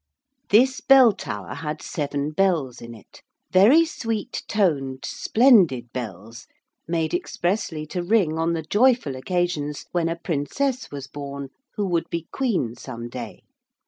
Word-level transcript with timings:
This 0.49 0.81
bell 0.81 1.13
tower 1.13 1.53
had 1.53 1.79
seven 1.83 2.31
bells 2.31 2.81
in 2.81 2.95
it, 2.95 3.21
very 3.51 3.85
sweet 3.85 4.41
toned 4.47 5.05
splendid 5.05 5.93
bells, 5.93 6.47
made 6.87 7.13
expressly 7.13 7.85
to 7.85 8.01
ring 8.01 8.35
on 8.39 8.53
the 8.53 8.63
joyful 8.63 9.15
occasions 9.15 9.85
when 9.91 10.09
a 10.09 10.15
princess 10.15 10.89
was 10.89 11.05
born 11.05 11.49
who 11.75 11.85
would 11.85 12.09
be 12.09 12.25
queen 12.31 12.73
some 12.75 13.09
day. 13.09 13.41